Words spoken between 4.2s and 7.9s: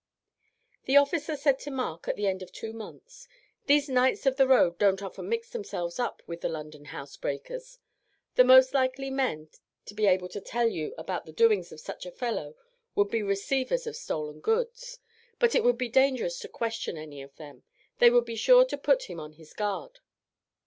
of the road don't often mix themselves up with the London housebreakers.